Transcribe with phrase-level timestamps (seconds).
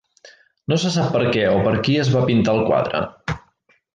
[0.71, 3.03] No se sap per què o per a qui es va pintar el quadre.